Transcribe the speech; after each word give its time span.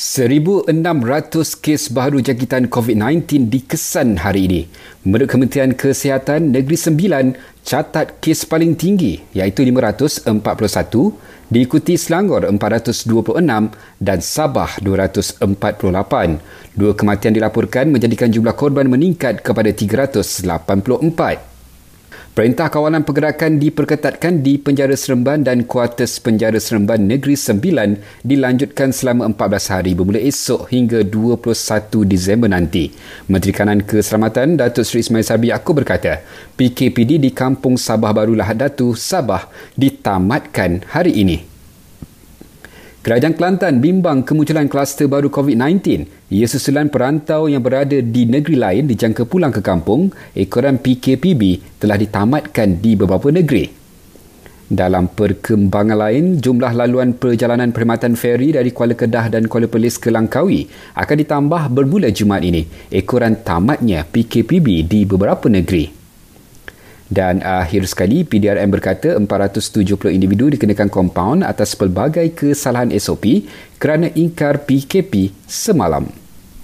1,600 0.00 1.60
kes 1.60 1.92
baru 1.92 2.24
jangkitan 2.24 2.72
COVID-19 2.72 3.52
dikesan 3.52 4.16
hari 4.24 4.48
ini. 4.48 4.62
Menurut 5.04 5.28
Kementerian 5.28 5.76
Kesihatan, 5.76 6.56
Negeri 6.56 6.72
Sembilan 6.72 7.36
catat 7.60 8.16
kes 8.16 8.48
paling 8.48 8.80
tinggi 8.80 9.20
iaitu 9.36 9.60
541, 9.60 10.32
diikuti 11.52 12.00
Selangor 12.00 12.48
426 12.48 13.12
dan 14.00 14.18
Sabah 14.24 14.80
248. 14.80 15.44
Dua 16.72 16.96
kematian 16.96 17.36
dilaporkan 17.36 17.92
menjadikan 17.92 18.32
jumlah 18.32 18.56
korban 18.56 18.88
meningkat 18.88 19.44
kepada 19.44 19.68
384. 19.68 21.49
Perintah 22.40 22.72
Kawalan 22.72 23.04
Pergerakan 23.04 23.60
diperketatkan 23.60 24.40
di 24.40 24.56
Penjara 24.56 24.96
Seremban 24.96 25.44
dan 25.44 25.68
Kuartus 25.68 26.16
Penjara 26.24 26.56
Seremban 26.56 27.04
Negeri 27.04 27.36
Sembilan 27.36 28.00
dilanjutkan 28.24 28.96
selama 28.96 29.28
14 29.28 29.68
hari 29.76 29.92
bermula 29.92 30.16
esok 30.16 30.72
hingga 30.72 31.04
21 31.04 31.36
Disember 32.08 32.48
nanti. 32.48 32.96
Menteri 33.28 33.52
Kanan 33.52 33.84
Keselamatan 33.84 34.56
Datuk 34.56 34.88
Seri 34.88 35.04
Ismail 35.04 35.20
Sabri 35.20 35.52
Yaakob 35.52 35.84
berkata, 35.84 36.24
PKPD 36.56 37.20
di 37.20 37.28
Kampung 37.28 37.76
Sabah 37.76 38.16
Baru 38.16 38.32
Lahad 38.32 38.56
Datu, 38.56 38.96
Sabah 38.96 39.44
ditamatkan 39.76 40.88
hari 40.96 41.20
ini. 41.20 41.49
Kerajaan 43.00 43.32
Kelantan 43.32 43.80
bimbang 43.80 44.20
kemunculan 44.28 44.68
kluster 44.68 45.08
baru 45.08 45.32
COVID-19. 45.32 46.04
Ia 46.36 46.44
susulan 46.44 46.92
perantau 46.92 47.48
yang 47.48 47.64
berada 47.64 47.96
di 47.96 48.28
negeri 48.28 48.60
lain 48.60 48.84
dijangka 48.84 49.24
pulang 49.24 49.48
ke 49.48 49.64
kampung. 49.64 50.12
Ekoran 50.36 50.76
PKPB 50.76 51.80
telah 51.80 51.96
ditamatkan 51.96 52.76
di 52.76 53.00
beberapa 53.00 53.32
negeri. 53.32 53.72
Dalam 54.68 55.08
perkembangan 55.16 55.96
lain, 55.96 56.44
jumlah 56.44 56.76
laluan 56.76 57.16
perjalanan 57.16 57.72
perkhidmatan 57.72 58.20
feri 58.20 58.52
dari 58.52 58.68
Kuala 58.68 58.92
Kedah 58.92 59.32
dan 59.32 59.48
Kuala 59.48 59.64
Perlis 59.64 59.96
ke 59.96 60.12
Langkawi 60.12 60.68
akan 60.92 61.16
ditambah 61.24 61.72
bermula 61.72 62.12
Jumaat 62.12 62.44
ini. 62.44 62.68
Ekoran 62.92 63.40
tamatnya 63.40 64.04
PKPB 64.04 64.84
di 64.84 65.08
beberapa 65.08 65.48
negeri. 65.48 65.99
Dan 67.10 67.42
akhir 67.42 67.90
sekali, 67.90 68.22
PDRM 68.22 68.70
berkata 68.70 69.18
470 69.18 70.14
individu 70.14 70.46
dikenakan 70.46 70.86
kompaun 70.86 71.42
atas 71.42 71.74
pelbagai 71.74 72.30
kesalahan 72.38 72.94
SOP 72.94 73.50
kerana 73.82 74.06
ingkar 74.14 74.62
PKP 74.62 75.34
semalam. 75.42 76.19